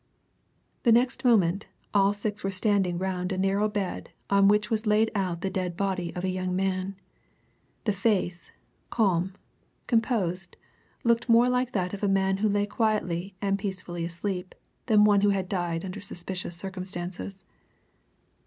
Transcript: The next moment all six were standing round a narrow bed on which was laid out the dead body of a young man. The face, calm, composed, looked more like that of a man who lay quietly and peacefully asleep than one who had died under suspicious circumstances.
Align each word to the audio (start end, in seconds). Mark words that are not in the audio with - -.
The 0.81 0.91
next 0.91 1.23
moment 1.23 1.67
all 1.93 2.11
six 2.11 2.43
were 2.43 2.49
standing 2.49 2.97
round 2.97 3.31
a 3.31 3.37
narrow 3.37 3.69
bed 3.69 4.09
on 4.31 4.47
which 4.47 4.71
was 4.71 4.87
laid 4.87 5.11
out 5.13 5.41
the 5.41 5.49
dead 5.51 5.77
body 5.77 6.11
of 6.15 6.23
a 6.23 6.29
young 6.31 6.55
man. 6.55 6.95
The 7.83 7.93
face, 7.93 8.51
calm, 8.89 9.35
composed, 9.85 10.57
looked 11.03 11.29
more 11.29 11.47
like 11.49 11.73
that 11.73 11.93
of 11.93 12.01
a 12.01 12.07
man 12.07 12.37
who 12.37 12.49
lay 12.49 12.65
quietly 12.65 13.35
and 13.43 13.59
peacefully 13.59 14.03
asleep 14.03 14.55
than 14.87 15.03
one 15.05 15.21
who 15.21 15.29
had 15.29 15.47
died 15.47 15.85
under 15.85 16.01
suspicious 16.01 16.55
circumstances. 16.57 17.45